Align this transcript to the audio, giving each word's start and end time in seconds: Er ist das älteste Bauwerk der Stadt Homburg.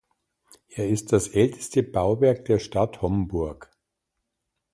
Er 0.69 0.89
ist 0.89 1.11
das 1.13 1.27
älteste 1.27 1.83
Bauwerk 1.83 2.45
der 2.45 2.57
Stadt 2.57 3.03
Homburg. 3.03 3.69